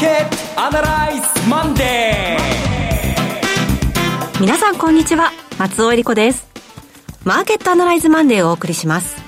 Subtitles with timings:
[0.00, 4.40] ケットアナライズマンデー。
[4.40, 5.30] 皆さんこんにちは。
[5.58, 6.48] 松尾英里子です。
[7.24, 9.22] マーケットアナライズマンデーをお送りします。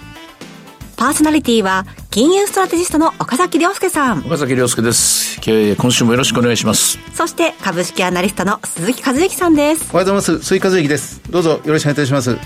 [0.96, 4.20] パーソナリティは金融ストラテジストの岡崎良介さん。
[4.20, 5.38] 岡崎良介です。
[5.42, 6.98] 今週もよろしくお願いします。
[7.12, 9.90] そして株式アナリストの鈴木一之さんです。
[9.92, 10.42] おはようございます。
[10.42, 11.20] 鈴木一之です。
[11.28, 12.38] どうぞよろしくお願いいたします。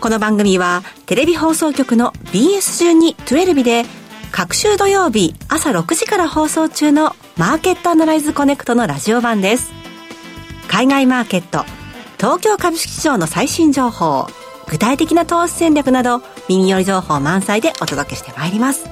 [0.00, 3.84] この番組はテレビ放送局の BS12-12 で
[4.36, 9.70] 各週土曜日朝6時から放送中のマーケットアナライズコネクトのラジオ版です。
[10.66, 11.64] 海外マーケット
[12.16, 14.26] 東京株式市場の最新情報
[14.68, 18.86] 具体的な投資戦略など耳寄り情報満載でお届けしてまいります。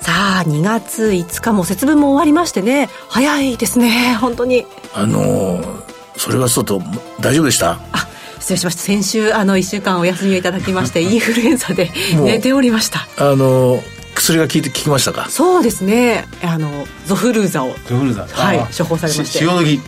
[0.00, 2.88] さあ2月5日も節分も終わりましてね。
[3.08, 4.14] 早いですね。
[4.20, 4.64] 本当に。
[4.94, 5.82] あのー、
[6.16, 6.80] それはそうと
[7.20, 7.80] 大丈夫でした？
[7.90, 8.06] あ
[8.38, 8.82] 失礼しました。
[8.82, 13.08] 先週あの1週間お休みをいただきまして インフルエンザで寝ておりました。
[13.16, 15.28] あのー薬が効いて効きましたか？
[15.28, 16.26] そうですね。
[16.42, 18.26] あのゾフルーザをゾフルーザ。
[18.26, 19.44] はい処方されまして。
[19.44, 19.80] 塩野義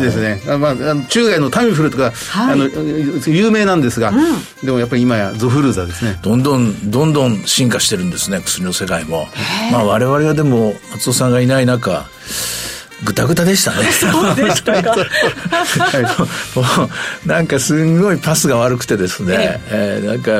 [0.00, 0.42] ですね。
[0.48, 0.74] あ、まあ、
[1.08, 2.68] 中外のタミフルとか、はい、あの
[3.26, 4.16] 有名なんですが、うん、
[4.66, 6.18] でもやっぱり今やゾフルーザですね。
[6.22, 9.28] どんどんどんどん進化してるんですね薬の世界も。
[9.72, 12.06] まあ我々はでも松尾さんがいない中
[13.04, 13.84] ぐたぐたでしたね。
[13.92, 14.96] そうでしたか。
[16.56, 16.62] も
[17.24, 20.32] う、なんかすんごいパスが悪くてですね、ええー、なんか、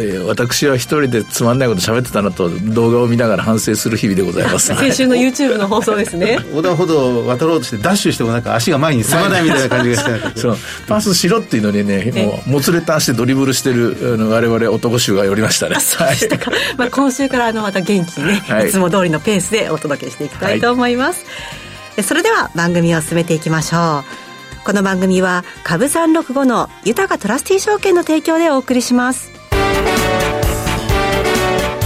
[0.00, 4.68] えー、私は一人でつまんないこと喋ってたなと動画を見ながら反省する日々でございます。
[4.74, 6.38] 先週の YouTube の放送ですね。
[6.50, 15.76] 横断歩道を渡ろうとしてダッシュしてもなんか足が前に進まないみたいな感じがしてそう、パスしろっていうのにね、もう、もつれた足でドリブルしてるあの我々男衆が寄りましたね。
[15.78, 16.50] そうでしたか。
[16.78, 21.24] まあ今週からあのまた元気にね、はい、いつも通りのペースでお届けしていきたいと思います。
[21.26, 21.67] はい
[22.02, 24.64] それでは番組を進めていきましょう。
[24.64, 29.30] この番組は株365の豊かトラスティー証券の提供でお送りします。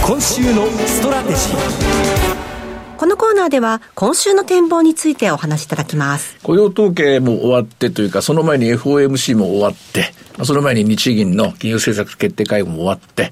[0.05, 1.93] 今週のストラテジー。
[2.97, 6.37] このコーナーでは今週の展望についてお話しいただきます。
[6.43, 10.13] 雇用統計も終わってというかその前に FOMC も終わって
[10.43, 13.31] その前に日銀の金融政策決定会合も終わって、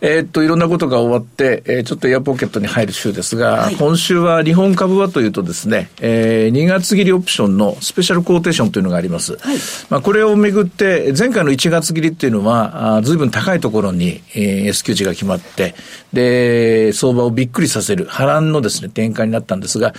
[0.00, 9.36] えー、っと、いろんなことが終わって、えー、ちょっとエアポケットに入る週ですが、はい、今週は日本株はというとですね、えー、2月限オプションのスペシャルコーテーションというのがあります。
[9.36, 9.56] はい、
[9.90, 15.74] まあ、これをめぐって、前回の1月限っていうのは、あ随分高いところに、えー、S q 値が決まって、
[16.12, 19.92] で、相場をびっくりさせる波乱のですね、展開になったんですが、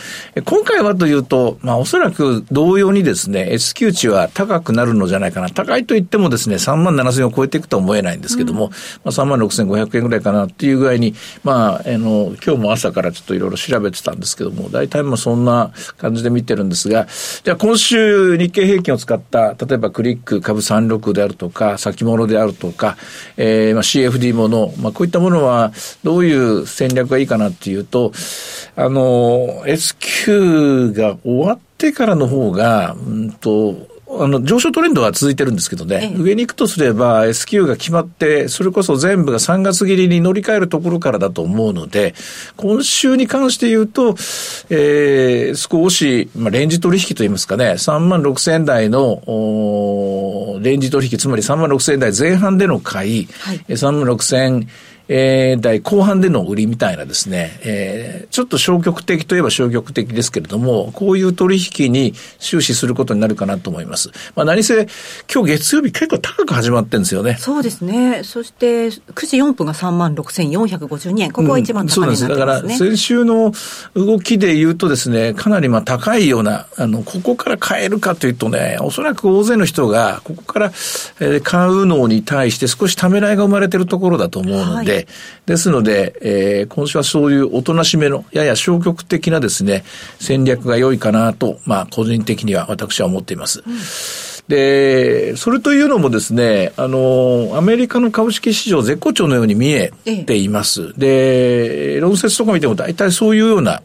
[0.46, 5.50] 今回はというと、まあ、おそらく同様にですね、S q 値は高くなるのじゃないかな。
[5.50, 8.76] 高いと言ってもですね、3万7千を超えていくとは思えないんですけども、うん、ま
[9.06, 11.14] あ、3万6500円ぐらいかなっていう具合に、
[11.44, 17.08] まあ、あの、今日も朝からちょっといろいろ調べてたんですけども、大体まあそんな感じで見てるんですが、
[17.44, 22.98] じゃあ今週日経平均を使った、例えばクリック株36であるとか、先物であるとか、
[23.38, 25.72] えー、まあ CFD もの、まあこういったものは
[26.04, 28.12] どういう戦略がいいかなっていうと、
[28.76, 33.76] あの、S q が終わってからの方が、うんと、
[34.12, 42.16] あの、上昇トレンドは続いてるんですけどね、ええ、上に行くとすれば S q が決まって、それこそ全部が3月切りに乗り換えるところからだと思うので、
[42.58, 44.16] 今週に関して言うと、
[44.72, 49.22] えー、少し、まあ、レンジ取引といいますかね、3万6千円台の、
[50.62, 54.68] レンジ取引、つまり3万6千円台前半での買い、はい、3万6千
[55.12, 64.12] えー、台後半での売りみたいなですね、えー、ちょっと消極的といえば消極的ですけれども、こういう取引に終始することになるかなと思います。
[64.36, 64.88] まあ何せ、
[65.34, 67.38] 今日月曜日結構高く始まってるんですよね。
[67.40, 68.24] そうですね。
[68.24, 68.92] そして、9
[69.26, 71.32] 時4分が3万6452円。
[71.32, 72.90] ここは一番高値になってますね、うん、そうです。
[72.90, 73.52] だから先週の
[73.96, 84.99] 動きで言うとですね、かなりまあ高いような、あの、ここから買えるかというとね、おそらく大勢の人が、ここから、えー、買うのに対して少しためらいが生まれてるところだと思うので、はい
[85.46, 89.84] ですので、えー、今週はそういうおとなしめの、やや消極的なですね、
[90.20, 93.64] 戦略が良いかなと、まあ、個人的には私は思っています。
[93.66, 99.94] うんで、それというのもですね、あの、アメリカの株式市場絶好調のように見え
[100.26, 100.96] ています。
[101.00, 103.84] ええ、で、論説とか見ても大体そういうような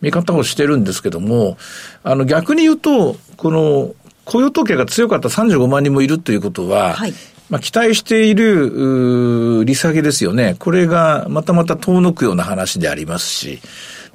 [0.00, 1.58] 見方をしてるんですけども、
[2.04, 3.94] あの、逆に言うと、この、
[4.24, 7.12] 雇用統計が強かった35万人もいるということは、はい、
[7.54, 10.56] まあ、期待している、利下げですよね。
[10.58, 13.60] これがまたまた遠のくような話でありますし、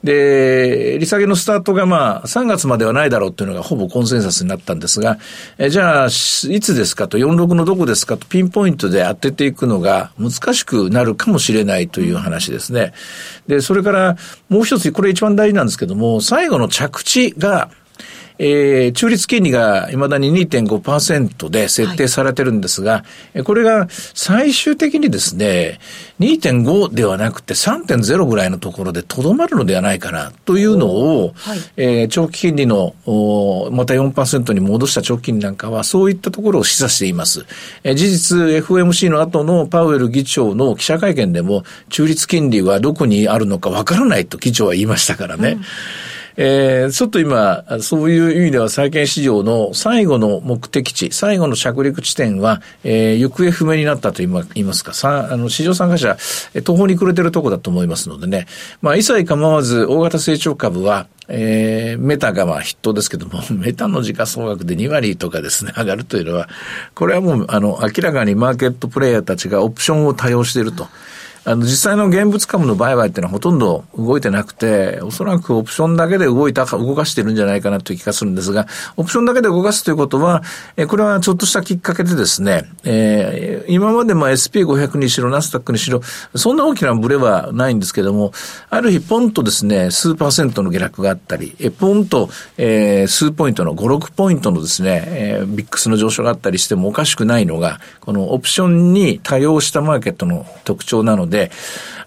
[0.04, 5.20] で、利下げのスタートがまあ3月まではないだろうっていうのがほぼコンセンサスになったんですが、
[5.58, 12.92] えじゃあいつですかと46のどこですかとピンポイントで当てていくのが難しくなるかもしれないという話ですね。
[13.48, 14.18] で、それから
[14.50, 17.70] もう一つ、これ一番大事なんですけども、最後の着地が
[18.40, 23.04] えー、中立金利が未だに2.5%で設定されてるんですが、
[23.34, 25.80] はい、これが最終的にですね、
[26.20, 32.96] 2.5ではなくて3.0ぐらいのところでとどまるのではないかなというのを、はい、えー、長期金利の
[33.72, 37.46] また4%に戻した長期金利なんかはそういったところを示唆しています。
[37.84, 45.52] えー、事実 FOMC の後のパウエル議長の記者会見でも中立金利はどこにあるのかわからないと議長は言いましたからね。
[45.52, 45.62] うん
[46.38, 56.18] えー、ちょっと今、そういう意味では債券市場の最後の目的地、最後の着陸地点は、えー、行方不明になったと言いますか、さあの市場参加者、
[56.64, 58.48] 途方に暮れてるとこだと思いますのでね、
[58.82, 66.50] まあ、一切構わず大型成長株は、えー、メタがまあ筆頭ですけども、 メタの時価総額で2割とかですね、上がるというのは、
[66.96, 70.88] これはもう、あの、明らかにマーケットプレイヤーたちがオプションを多用していると。
[71.46, 80.44] あの、実際の現物株の売買っていうのはほとんど動いてなくて、おそらくオプションだけで動いたか、動かしてるんじゃないかなという気がするんですが、オプションだけで動かすということは、
[80.78, 86.02] えこれはちょっとしたきっかけでですね、えー、今までも SP500 にしろ、ナスダックにしろ、
[86.36, 88.34] そんな大きなブレはないんですけども、
[88.70, 101.29] ある日ポンとですね、数パーセントの下落があったり、えポンと、えー、数ポイントの5、6ポイントのですね、えー、ビックスの上昇があったりしてもおかしくないのが、このオプションに多用したマーケットの特徴なので、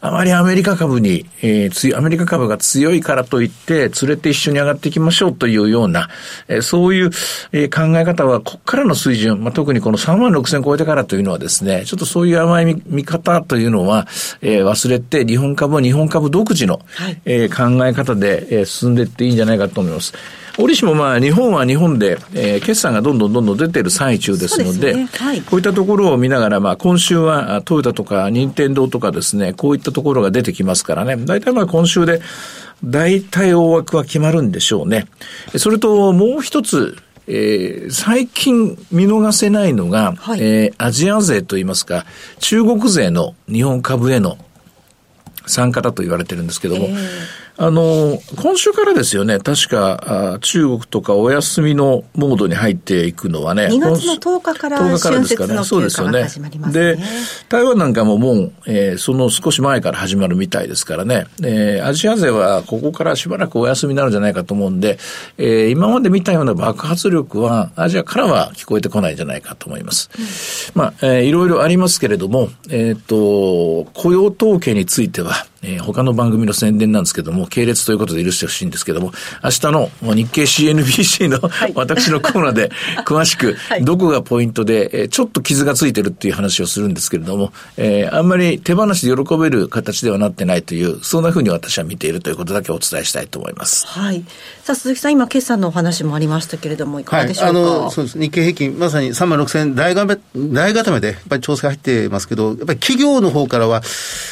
[0.00, 6.08] あまりアメリカ株に、えー、つアメリカ株が強いからといって、連れて一緒に上がっていきましょうというような、
[6.48, 7.10] えー、そういう、
[7.52, 14.08] えー、考え方は、ここからの水準、まあ、特にこの3万6千超えてからというのはですね、ちょっとそういう甘い見見方というのは、
[14.40, 20.12] えー、忘れて、日本株は日本株独自の、はい、えー、考え方で、えー、進んでいっていいんじゃないかと思います。
[20.58, 25.08] 折しもまあ日本は日本で、えー、決算がどんどんどんどん出ている最中ですので、でね。
[25.12, 32.20] はい、こういったところを見ながら、まあ今週はトヨタとか任天堂とかですね、こういったところが出てきますからね、大体まあ今週で
[32.84, 35.06] 大体大枠は決まるんでしょうね。
[35.56, 36.96] それともう一つ、
[37.28, 42.04] えー、最近見逃せないのが、はい、えー、アジア勢といいますか、
[42.40, 44.36] 中国勢の日本株への
[45.46, 53.66] 参加だと言われてるんですけども、えーあの、今週からですよね、確か、中国とかお休みのモードに入っていくのはね。
[53.66, 55.64] 2月の10日から10日からですかね。
[55.64, 56.26] そうですよね。
[56.72, 56.98] で、
[57.48, 61.26] 台湾なんかももう、えー、その少し前から始まるみたいですからね。
[61.42, 64.98] えー、アジア勢はここからしばらくお休みになるんじゃないかと思うんで、
[65.36, 70.10] えー、今まで見たような爆発力は、アジアからは聞こえてこないんじゃないかと思います。
[70.18, 79.12] うん、まあ、えー、いろいろありますけれども、えっ、ー、と、雇用統計については、えー、他の番組の宣伝なんですけども、系列ということで許してほしいんですけども、
[79.42, 82.70] 明日の日経 CNBC の、はい、 私のコーナーで
[83.06, 93.86] 詳しく、どこがポイントで、えー、ちょっと傷がついてるっていう話をするんですけれども、えー、あんまり手放しで喜べる形ではなってないという、そんなふうに私は見ているということだけお伝えしたいと思います。
[93.86, 94.24] はい。
[94.64, 97.58] さあ、鈴木さん、今、決算のお話もありましたけれども、いかがでしょうか？
[97.58, 98.18] はい、あの、そうです。
[98.20, 103.82] 日経平均、まさに3万6000円大が大固めで、やっぱり調整入ってますけど、やっぱり企業の方からは、やっ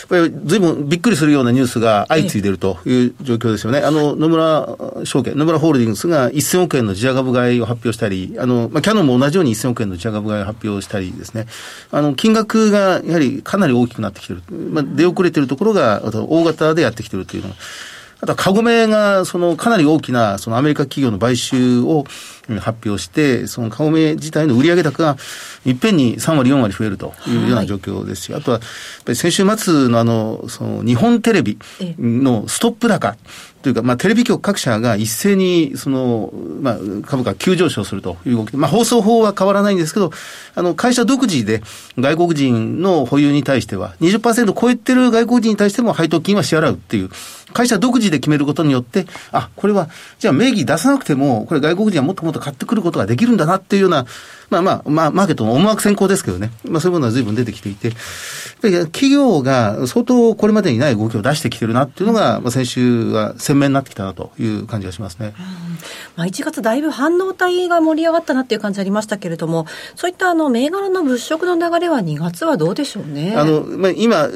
[0.08, 3.80] ぱり随分びっくりするようなニュースが相次いでいるという状況ですよね。
[3.80, 11.46] あの、野村証券、野村ホールディングスが1000億円の自社株買いを発表したり、あの、まあ、キャノンも同じように1000億円の自社株買いを発表したりですね、
[11.92, 14.42] あの、金額がやはりかなり大きくなってきている。
[14.72, 17.56] まあ、出遅れているところが、大型でやってきているというのは、
[18.22, 22.04] あとはカゴメが、その、かなり大きな、そのアメリカ企業の買収を
[22.60, 25.16] 発表して、そのカゴメ自体の売上高が、
[25.64, 28.60] いっぺんに3割、4割増えるというような状況ですし、はい、あとは、
[29.14, 31.58] 先週末のあの、その、日本テレビ
[31.98, 33.16] のストップ高、
[33.62, 40.12] というか、まあ、テレビ局各社が一斉に、その、まあ、株価急上昇するという動きまあ、放送法は変わらないんですけど、
[40.54, 41.62] あの、会社独自で
[41.98, 47.10] 外国人の保有に対しては、20%超えてる外国人に対しても配当金は支払うっていう、
[47.52, 54.06] 会社独自で決めることによって、あ、これは、じゃあ名義出さなくても、これ外国人はもっともっと買ってくることができるんだなっていうような、
[54.50, 56.50] まあまあ、まあ、マーケットの思惑先行ですけどね。
[56.64, 57.90] まあそういうものは随分出てきていて、
[58.62, 65.34] 企業が相当これまでにない動きを出してきてるなっていうのが、まあ先週は鮮明になってきたなという感じがしますね。
[66.16, 73.34] まあ1月だいぶ半導体が盛り上がったなっていう感じありましたけれども、そういったあの銘柄の物色の流れは2月はどうでしょうね？
[73.36, 74.28] あの、まあ今、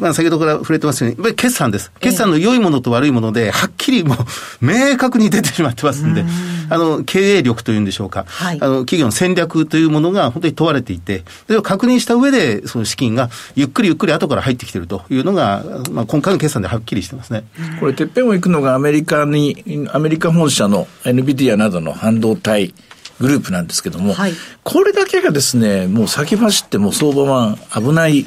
[0.00, 1.92] まあ先ほどから触れてますように、やっぱり決算です。
[2.00, 4.18] 決算の良いものと悪いもので、はっきりもう
[4.64, 6.24] 明確に出てしまってますんで、
[6.70, 8.24] あの、経営力というんでしょうか。
[8.28, 17.44] はい、あの、企業の戦略というものが本当に問われていて、それを確認した上で、その資金がゆっくりゆっくり後から入ってきているというのが、まあ、今回の決算ではっきりしてますね。
[17.80, 22.74] これ、てっぺんを行くのがアメリカに、アメリカ本社の NVIDIA などの半導体
[23.20, 24.32] グループなんですけども、はい、
[24.62, 28.26] これだけがですね、もう先走っても相場は危ない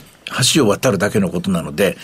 [0.53, 1.97] 橋を渡るだけのことなので、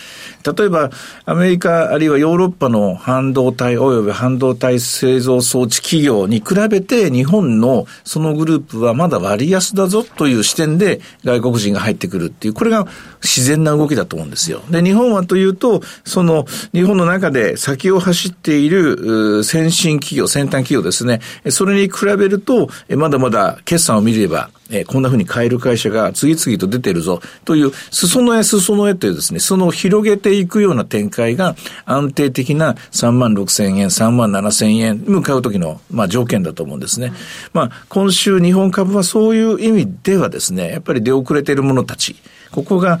[0.44, 0.90] 例えば
[1.24, 12.86] アメリカあるいはヨーロッパの半導体及び半導体製造装置企業に比べて日本のそのグループはまだ割安だぞという視点で外国人が入ってくるっていう、これが
[13.22, 14.62] 自然な動きだと思うんですよ。
[14.70, 37.12] で、日本はというと、その日本の中で先を走っている先進企業、先端企業ですね、それに比べると、まだまだ決算を見れば、えー、こんな風に買える会社が次々と出てるぞという、裾野へ裾野へというですね、その広げていくような展開が安定的な3万6千円、3万7千円向かう時の、まあ、条件だと思うんですね。
[37.52, 42.16] まあ、今週日本株はそういう意味ではですね、やっぱり出遅れている者たち、
[42.50, 43.00] ここが、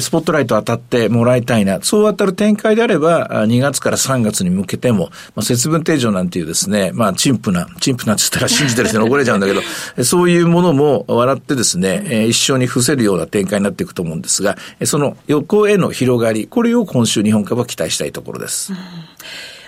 [0.00, 1.80] スポットライト当たってもらいたいな。
[1.82, 18.72] そう当たる展開であれば、2月から3月に向けても、まあ、節分定常なんていうですね、まあ、陳腐な、陳腐なって言ったら信じてる人に怒れちゃうんだけど、そういうものも笑ってですね、一緒に伏せるような展開になっていくと思うんですが、その横への広がり、これを今週日本株は期待したいところです。
[18.72, 18.78] うん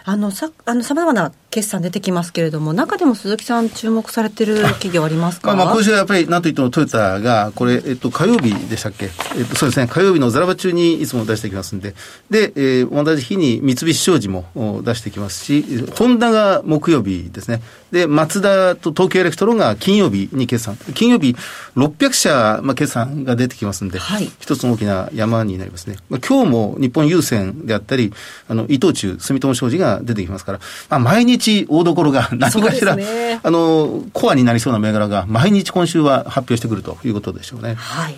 [0.04, 11.95] あのさあの様々な決算出てきますけれども、中でも鈴木さん、注目されてる企業ありますか、まあ、まあ今週はやっぱり、なんといってもトヨタが、これ、えっと、火曜日でしたっけ、えっと、そうですね、火曜日のザラバ中にいつも出してきますんで、
[12.30, 15.64] で、えー、同じ日に三菱商事も出してきますし、
[15.99, 21.35] ホンダが木曜日ですね、で、マツダと東京エレクトロンが金曜日に決算、金曜日
[21.76, 25.97] 600社、まあ、決算が出てきますんで、はい、一つの大きな山になりますね。
[26.09, 28.12] まあ、今日も日本郵船であったり、
[28.49, 37.75] あの伊藤忠、住友商事が出てきますから、まあ、毎日大所が何かしら、ね、あの、コアになりそうな銘柄が毎日今週は発表してくるということでしょうね。
[37.75, 38.14] はい。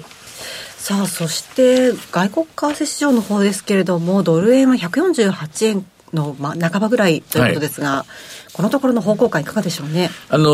[0.76, 8.06] さあ、そして外国為替市場の方ですけれども、ドル円は148円の、まあ、半ばぐらいということですが、は
[8.50, 10.10] い、このところの方向感いかがでしょうね？
[10.28, 10.44] あの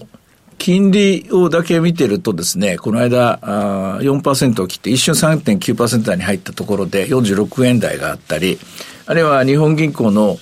[0.00, 0.06] ー
[0.60, 8.58] 金利をだけ見てるとですね、この間あ4%を切って一瞬3.9%台に入ったところで46円台があったり、
[9.10, 10.38] あるいは日本銀行の、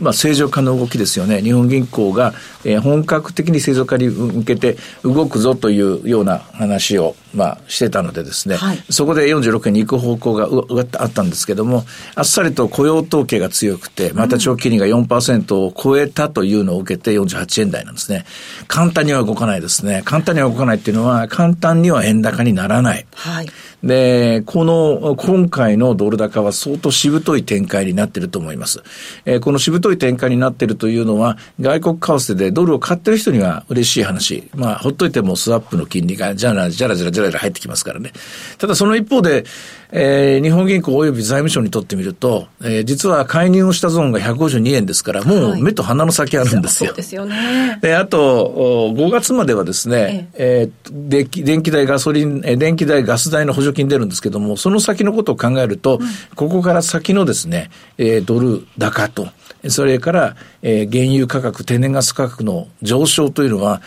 [0.00, 1.40] まあ、正常化の動きですよね。
[1.40, 10.66] 日本銀行が、えー、本格的に正常化に向けて動くぞというような話を、まあ、してたのでですね、はい、そこで46円に行く方向がう
[10.98, 18.24] あったんですけども、あっさりと雇用統計が強くて、また長期金利が4%を超えたというのを受けて48円台なんですね。
[18.66, 20.02] 簡単には動かないですね。
[20.04, 23.06] 簡単には動かないっていうのは、簡単には円高にならない。
[23.14, 23.46] はい。
[23.84, 28.82] で、この、今回のドル高は相当しぶとい展開になっていると思います。
[29.24, 34.48] えー、このしぶとい展開になっているというのは、外国為替でドルを買ってる人には嬉しい話。
[34.54, 38.12] まあ、ほっといてもスワップの金利がじゃらじゃらじゃらら入ってきますからね。
[38.58, 39.44] ただその一方で、
[39.92, 46.90] えー、日本銀行及び財務省にとってみると、えー、実は介入をしたゾーンが152円ですから、もう目と鼻の先あるんですよ。
[46.90, 47.78] はい、そうですよね。
[47.80, 59.28] で、あと、5月まではですね、ええー、電気電気代、ガソリン、電気代、ガス代の補助金出るんですけども、その先のことを考えると、うん、ここから先のですね、えー、ドル高と、
[59.68, 63.82] それから、えー、原油価格、天然ガス価格の上昇というのは、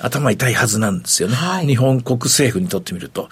[0.00, 1.34] 頭痛いはずなんですよね。
[1.34, 3.28] はい、日本国政府にとってみると。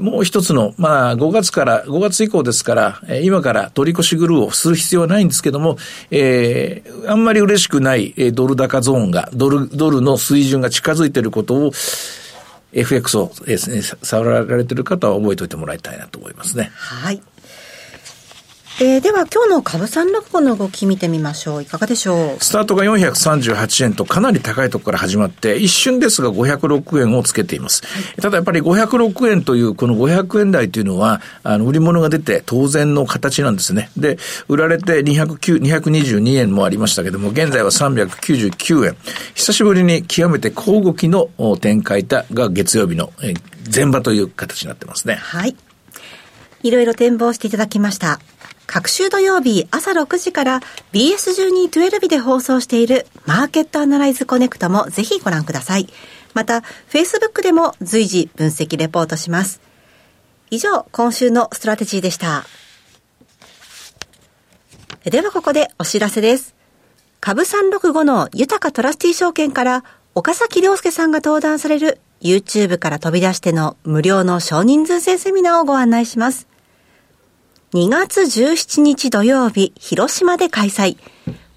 [0.00, 5.76] もう一つの、まあ、5月から、5月以降ですから、今から取り越しグルーをする必要はないんですけども、
[6.10, 11.72] えー、あんまり嬉しくないドル高ゾーンが、ドル、ドルの水準が近づいていることを、
[12.72, 13.58] FX を、ね、
[14.02, 16.70] 触られている方は覚えておいてもらいたいなと思いますね。
[16.74, 17.20] はい。
[18.80, 21.62] えー、では今日の株三六五の動き見てみましょう。
[21.62, 22.42] いかがでしょう？
[22.42, 27.82] スタートが438円とかなり高いところから始まって、一瞬ですが506円をつけています。
[27.86, 33.90] はい、ただやっぱり506円というこの500円台というのは、あの、売り物が出て当然の形なんですね。
[33.96, 38.96] で、売られて209 222円もありましたけども、現在は399円。
[39.34, 41.28] 久しぶりに極めて小動きの
[41.60, 43.12] 展開が月曜日の
[43.72, 45.16] 前場という形になってますね。
[45.16, 45.54] はい。
[46.64, 48.18] いろいろ展望していただきました。
[48.72, 50.60] 各週土曜日朝6時から
[50.94, 55.88] BS1212 で放送しているマーケットアナライズコネクトもぜひご覧ください。
[56.32, 59.60] また、Facebook でも随時分析レポートします。
[60.48, 62.46] 以上、今週のストラテジーでした。
[65.04, 66.54] ではここでお知らせです。
[67.20, 76.48] 株365の豊かトラスティ証券から岡崎良介さんが登壇される YouTube から飛び出しての無料の少人数制セミナーをご案内します。
[77.74, 80.98] 2月17日土曜日、広島で開催。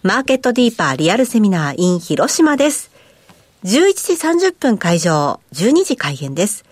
[0.01, 2.89] マーケットディーパーリアルセミナー in 広島です。
[3.65, 6.63] 11時30分会場、12時開演です。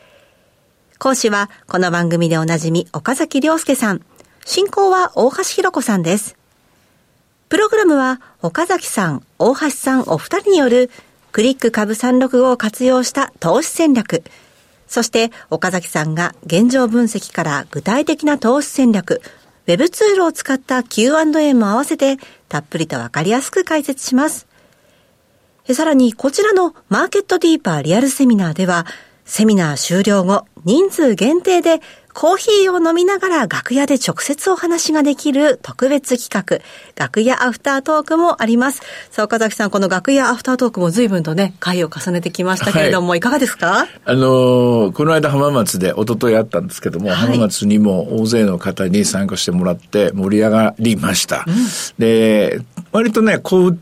[0.97, 4.01] 講師は、この番組でおなじみ、岡崎良介さん。
[4.45, 6.37] 進行は大橋弘子さんです。
[7.49, 10.89] プログラムは、岡崎さん、大橋さんお二人による、
[11.33, 14.23] クリック株365を活用した投資戦略、
[14.93, 19.23] そして岡崎さんが現状分析から具体的な投資戦略、
[19.65, 24.45] Web ツールを使った Q&A も合わせてたっぷりとわかりやすく解説します。
[25.73, 28.85] さらにこちらのマーケットディーパーリアルセミナーでは
[29.25, 31.81] セミナー終了後人数限定で
[32.13, 36.63] コーヒーを飲みながら楽屋で直接お話ができる特別企画、
[36.95, 38.81] 楽屋アフタートークもあります。
[39.09, 43.87] さあ、岡崎さん、この楽屋アフタートークも随分とね、回を重ねてきましたけれども、はい、いかがですか？
[44.05, 51.45] あのー、この間浜松で一昨日あったんですけども、はい、浜松にも大勢の方に参加してもらって盛り上がりました。
[51.47, 51.55] うん、
[51.97, 53.79] で、割とね、こう、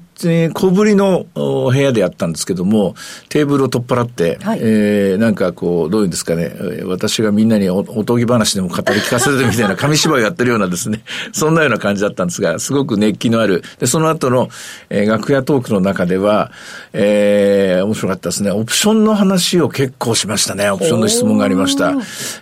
[0.53, 2.95] 小ぶりの部屋でやったんですけども、
[3.29, 6.51] テーブルを取っ払って、はい、えー、なんかこう、どういうんですかね、
[6.85, 13.63] 私がみんなにおおとぎ話でも語り聞かせるみたいな 紙芝居をやってるようなですね、そんなような感じだったんですが、すごく熱気のある。
[13.79, 14.49] で、その後の、
[14.89, 16.51] えー、楽屋トークの中では、
[16.93, 18.51] えー、面白かったですね。
[18.51, 20.69] オプションの話を結構しましたね。
[20.69, 21.93] オプションの質問がありました。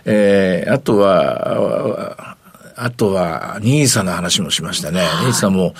[0.04, 2.36] えー、あとは、
[2.76, 5.02] あとは、ニーサの話もしましたね。
[5.22, 5.74] ニーサも、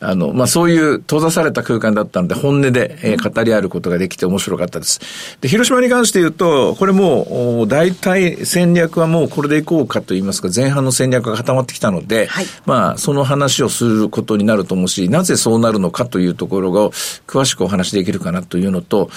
[0.00, 5.00] あの、まあ、そういう閉ざされた空間だったので、本音で、えー、語り合うことができて面白かったです。
[5.40, 16.90] で、広島に関して言うと、これもう、大体戦略はもうこれでいこうかと言いますか、前半の戦略が固まってきたので、はい、まあ、その話をすることになると思うし、なぜそうなるのかというところが、
[17.26, 19.10] 詳しくお話できるかなというのと、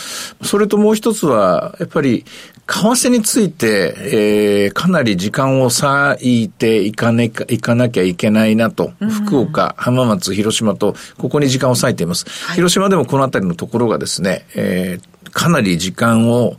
[0.43, 2.25] それともう一つは、やっぱり、
[2.67, 8.91] 為替について、えー、かなり時間を割いていかねか、いかなきゃいけないなと、
[9.25, 12.25] 福岡、浜松、広島と、ここに時間を割いています。
[12.45, 16.57] はい、広島でもこのあたりのところがですね、えー、かなり時間を、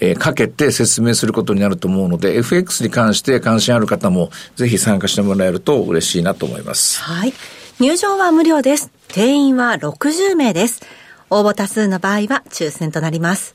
[0.00, 7.00] えー、かけて説明することになると思うので、FX に関して関心ある方も、ぜひ参加してもらえると嬉しいなと思います。
[7.00, 7.32] はい。
[7.78, 8.90] 入場は無料です。
[9.06, 10.82] 定員は60名です。
[11.30, 13.54] 応募多数の場合は抽選となります。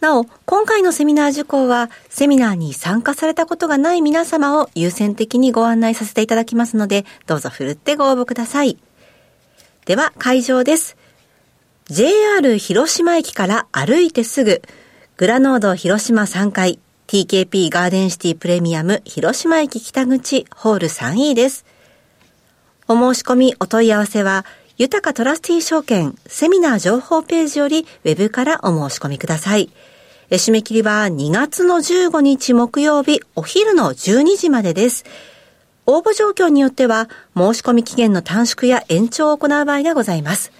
[0.00, 8.76] なお、今回のセミナー受講は、セミナーに参加されたことがない皆様を優先的にご案内させていただきますので、どうぞふるってご応募ください。
[9.86, 10.96] では、会場です。
[11.88, 14.62] JR 広島駅から歩いてすぐ、
[15.16, 21.64] グラノード広島3階、TKP ガーデンシティプレミアム広島駅北口ホール 3E です。
[22.88, 24.44] お申し込みお問い合わせは、
[24.76, 29.70] 豊かトラスティー証券セミナー情報ページよりウェブからお申し込みください。
[30.30, 35.04] 締め切りは2月の15日木曜日お昼の12時までです。
[35.86, 40.50] 応募状況によっては申し込み期限の短縮や延長を行う場合がございます。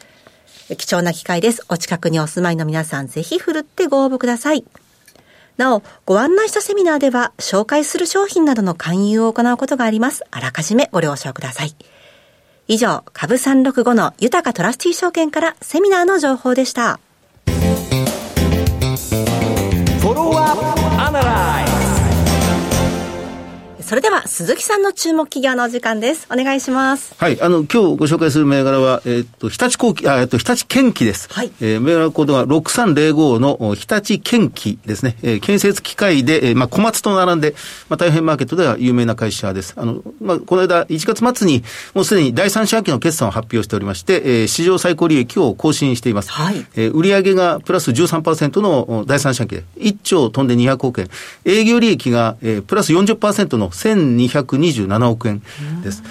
[0.78, 1.64] 貴重な機会です。
[1.68, 4.64] お近くにお住まいの皆さんぜひ振るってご応募ください。
[5.56, 10.22] なお、ご案内したセミナーでは紹介する商品などの勧誘を行うことがあります。
[10.30, 11.74] あらかじめご了承ください。
[12.66, 16.98] 以上、株365の豊かトラスティ証券からセミナーの情報でした。
[17.46, 21.73] フォロワーアナライ
[23.84, 26.26] それでは鈴木さんの注目企業のお時間です。
[26.32, 27.14] お願いします。
[27.18, 31.30] はい、あの今日ご紹介する銘柄はえー、っと日立工機あえっと日立建機です。
[31.30, 31.52] はい。
[31.60, 35.18] えー、銘柄コードが6305の日立建機ですね。
[35.22, 37.54] えー、建設機械で、えー、まあ小松と並んで
[37.90, 39.74] まあ大変マーケットでは有名な会社です。
[39.76, 46.30] あのまあこの間1月末にもうすでに第三四半期の決算を発表しておりまして、えー、史上最高利益を更新しています。
[46.30, 46.66] はい。
[46.74, 51.10] えー、売上がプラス13%の第三四半期で1兆飛んで200億円、
[51.44, 55.42] 営業利益が、えー、プラス40%の1227億円
[55.82, 56.02] です。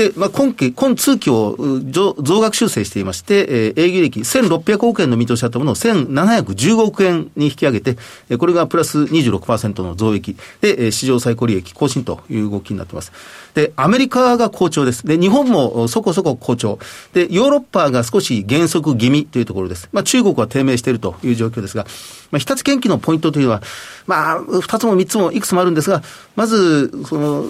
[0.00, 7.98] で、まあ、今期、今通期を増額修正していまして、えー、営業利益1600億円の見通しだったものを1715億円に引き上げて、
[8.30, 13.12] えー、これがプラス26%の増益で、えー、史上最高利益更新という動きになっています。
[13.52, 15.06] で、アメリカが好調です。
[15.06, 16.78] で、日本もそこそこ好調。
[17.12, 19.90] で、ヨーロッパが少し減速気味というところです。
[19.92, 21.84] まあ、中国は低迷しているという状況ですが、
[22.30, 23.62] まあ、日立研究のポイントというのは、
[24.06, 26.02] まあ、二つも三つもいくつもあるんですが、
[26.36, 27.44] まず、その、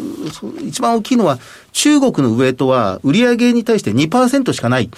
[0.67, 1.39] 一番大きいのは、
[1.73, 4.90] 中国のウエイトは売上に対して2%しかない。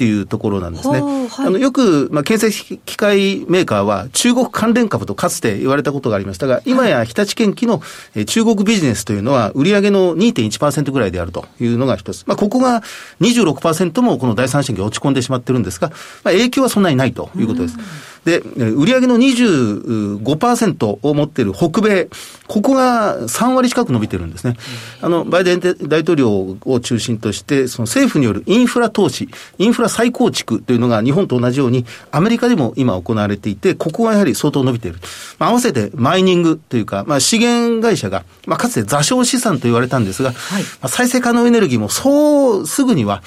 [0.00, 1.02] っていうところなんですね。
[1.02, 7.82] はい、あのよく、まあ、建設機械メーカーは中国関連株とかつて言われたことがありましたが、今や日立建機の
[8.26, 12.24] 中国ビジネスというのは売上の2.1%ぐらいであるというのが一つ。
[12.26, 12.82] まあ、ここが
[13.20, 15.90] 26%もこの第三四半期落ち込んでしまってるんですが、
[16.24, 17.76] まあ、影響はそんなにないということです。
[18.24, 22.08] で、売上の25%を持っている北米、
[22.50, 24.56] ここが3割近く伸びてるんですね。
[25.00, 34.98] あの、バイデン大統領を中心として、その政府によるインフラ投資、インフラ再構築というのが日本と同じように、アメリカでも今行われていて、ここがやはり相当伸びている。
[35.38, 43.22] まあ、合わせてマイニングというか、まあ、資源会社が、まあ、かつて座礁資産と言われたんですが、はい、まあ、再生可能エネルギーもそうすぐには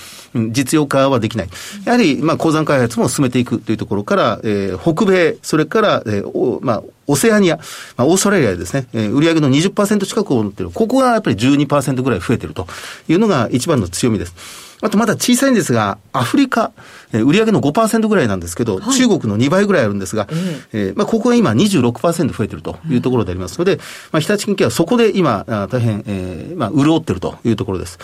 [0.52, 1.50] 実用化はできない。
[1.86, 7.58] やはり、まあ、鉱山開発も進めていくというところから、えー北米、それから、えーまあ、オセアニア、
[7.98, 10.72] まあ、オーストラリアですね、えー、売上の20%近くを持っている。
[10.72, 12.68] ここがやっぱり12%ぐらい増えていると
[13.08, 14.34] いうのが一番の強みです。
[14.84, 16.74] あとまだ小さいんですが、アフリカ、
[17.14, 23.78] えー、売上の5%ぐらいなんですけど、はい、中国の2倍ぐらいあるんですが、えー、えー、まあ、ここが今26%増えているというところでありますので、
[24.12, 27.98] まあ、日立近畿はそこで今、大変、えー、まあ、潤っているというところです。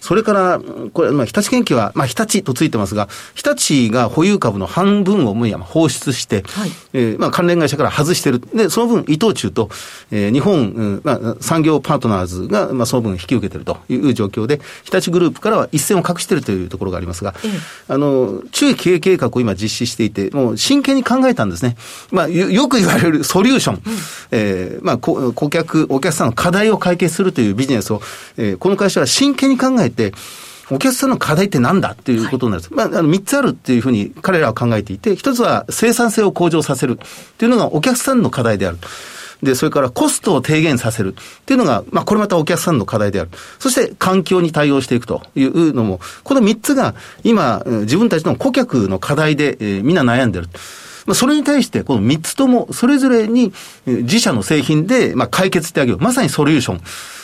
[0.00, 0.60] それから、
[0.92, 8.40] これ、まあ、日立研究は、まあ、日立とついてますが、日立が保有株の半分をむや放出して、はい、えー、まあ、関連会社から外してる。
[8.40, 9.68] で、その分、伊藤忠と、
[10.10, 17.48] えー、日本、うん、まあ、産業パートナーズが、まあ、その分引き受けてるという状況で、日立グループからは一線を隠してるというところがありますが、え
[17.88, 21.76] あの、中期経営計画を今実施していて、もう真剣に考えたんですね。
[22.10, 23.74] まあ、よく言われるソリューション。
[23.74, 23.82] うん、
[24.30, 28.00] えー、まあ、顧客、お客さんの課題を解決するというビジネスを、
[28.36, 30.12] えー、この会社は真剣に考えて、
[30.70, 32.74] お客さんの課題ってなんだっていうことになるんです。
[32.74, 38.78] はい、まあ、あの、三つあるっていうふうに彼らは考えていて、一つは生産性を向上させるっていうのがお客さんの課題である。
[39.42, 43.30] で、それからコストを低減させるっていうのが、まあ、これまたお客さんの課題である。
[43.58, 50.48] そして、環境に対応していくというのも、この三つが、今、自分たちの顧客の課題で、えー、みんな悩んでる。
[51.06, 53.52] まあ、それに対して、この三つとも、それぞれに
[53.86, 56.00] 自社の製品で、まあ、解決してあげよう。
[56.00, 56.80] まさにソリューション。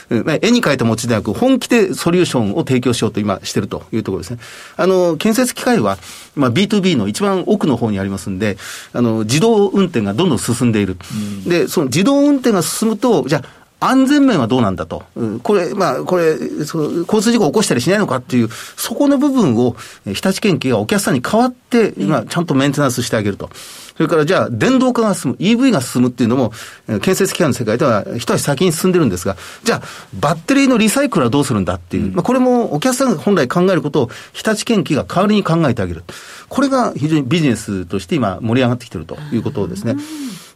[0.08, 4.38] 絵に描いた餅でなく、本気でソリューションを提供しようと今してるというところですね。
[4.76, 5.98] あの、建設機械は、
[6.36, 8.56] まあ、B2B の一番奥の方にありますんで、
[8.92, 10.96] あの、自動運転がどんどん進んでいる。
[11.44, 15.04] うん、で、その自動運転が進むと、じゃあ、安全面はどうなんだと。
[15.42, 23.50] これ、まあ、これ、その交通事故を起こしたりしないのかっていう、そこの部分を、日立県警がお客さんに代わって、今、ちゃんとメンテナンスしてあげると。
[23.96, 26.52] それからじゃあ、電動化が進む、EV が進むっていうのも、
[27.00, 29.82] 建設機関の世界では一足先に進んでるんですが、じゃあ、
[30.14, 36.04] バッテリーのリサイクルはどうするんだっていう、うん、まあ、これもお客さんが本来考えることを、日立県機が代わりに考えてあげる。
[36.48, 39.96] これが非常にビジネスとして今、盛り上がってきてるということですね。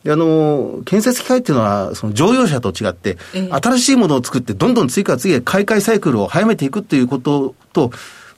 [0.07, 3.19] あの、建設機械っていうのは、その乗用車と違って、
[3.51, 7.91] 新しいものを作って、どんどん次から次へ買い替えサイクルを早めていくっていうことと、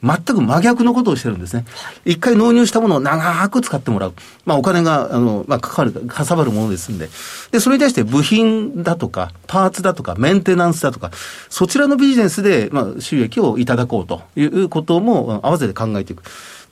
[0.02, 1.64] 全く真逆のことをしてるんですね。
[2.04, 4.14] 一回納入したものを長く使ってもらう。
[4.44, 7.08] まあお金が、あの、まあかかる、かさばるものですんで。
[7.52, 11.12] で、それに対して部品だとか、パーツだとか、メンテナンスだとか、
[11.48, 16.24] そちらのビジネスで、まあ収益をいただこうということも合わせて考えていく。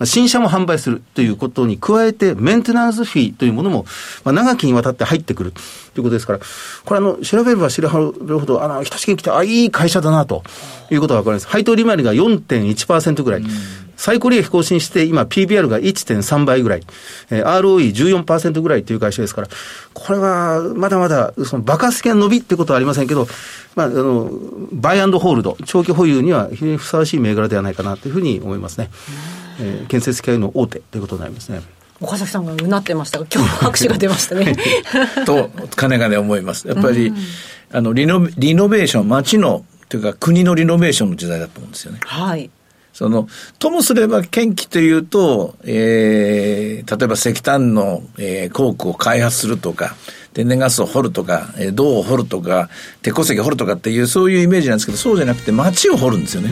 [0.04, 3.84] 新車も販売するということに加えて、メンテナンスフィーというものも、
[4.24, 6.38] まあ、長きにわたって入ってくるということですから、
[6.84, 10.42] これあの、調べれば知るほど、あの、日立県来て、あ、いい会社だな、と
[10.90, 11.48] いうことがわかります。
[11.48, 13.42] 配当利回りが4.1%ぐらい。
[14.00, 16.82] 最高利益更新して、今 PBR が1.3倍ぐらい、
[17.28, 19.48] えー、ROE14% ぐらいという会社ですから、
[19.92, 23.28] これはまだまだ、その爆発的な伸びってことはありませんけど、
[23.76, 24.30] まあ、あの、
[24.72, 28.88] バイアンドホールド、長期保有には非常にふさわしい銘柄ではないかなというふうに思いますね。
[29.60, 31.60] えー、建設機械の大手ということになりますね。
[32.00, 34.56] 岡崎さんがうなってましたが、今日拍手が出ましたね。
[35.26, 36.66] と、かねがね思います。
[36.66, 37.16] やっぱり、うん、
[37.72, 42.00] あのリノ、リノベーション、街の、というか国のリノベーションの時代だと思うんですよね。
[42.02, 42.50] はい。
[43.00, 49.96] その、ともすれば研機というと、えー、例えば石炭の、えー、鉱区を開発するとか、
[50.34, 52.68] 天然ガスを掘るとか、えー、銅を掘るとか、
[53.00, 56.50] 鉄鉱石を掘るとかっていう、そういうイメージなんですけど、そうじゃなくて街を掘るんですよね。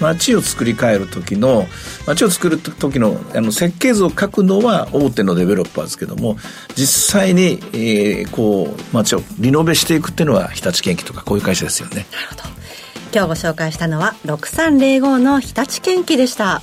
[0.00, 1.68] 街を作り変える時の、
[2.08, 6.36] 街を作る時のあの設計図を書くのは大手のデベロッパーですけども、
[6.74, 12.08] 実際に、えー、こう、街をリノベしていくっていうのは日立建機とかこういう会社ですよね。
[12.10, 12.63] なるほど。
[13.14, 16.60] 今日ご紹介したのは6305の日立建機でした。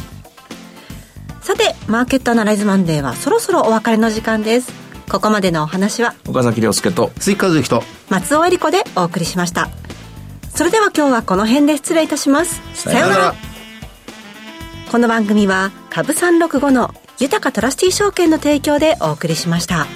[1.41, 4.73] さてマーケットアナライズマンデーはそろそろお別れの時間です。
[5.09, 7.83] ここまでのお話は岡崎亮介と追加和と。
[8.09, 9.69] 松尾恵理子でお送りしました。
[10.53, 12.61] それでは今日はこの辺で失礼いたします。
[12.73, 13.35] さようなら。
[14.91, 19.87] この番組は株365の豊かトラスティ証券の提供でお送りしました。